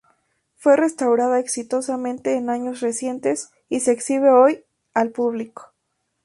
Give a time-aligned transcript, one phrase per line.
[0.55, 4.63] Fue restaurada exitosamente en años recientes y se exhibe hoy
[4.95, 5.73] al público.